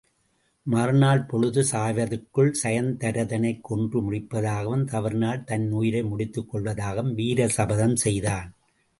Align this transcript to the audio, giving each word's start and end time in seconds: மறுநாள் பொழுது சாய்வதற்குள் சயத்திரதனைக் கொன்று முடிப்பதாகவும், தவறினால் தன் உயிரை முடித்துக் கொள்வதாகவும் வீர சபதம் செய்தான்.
மறுநாள் 0.63 1.23
பொழுது 1.23 1.65
சாய்வதற்குள் 1.71 2.51
சயத்திரதனைக் 2.63 3.61
கொன்று 3.61 4.11
முடிப்பதாகவும், 4.11 4.85
தவறினால் 4.85 5.43
தன் 5.43 5.71
உயிரை 5.71 6.03
முடித்துக் 6.03 6.55
கொள்வதாகவும் 6.55 7.13
வீர 7.13 7.47
சபதம் 7.47 7.95
செய்தான். 7.95 8.53